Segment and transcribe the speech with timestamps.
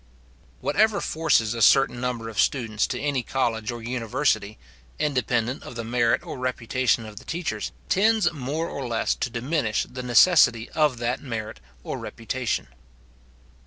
[0.61, 4.57] Whatever forces a certain number of students to any college or university,
[4.97, 9.85] independent of the merit or reputation of the teachers, tends more or less to diminish
[9.87, 12.69] the necessity of that merit or reputation.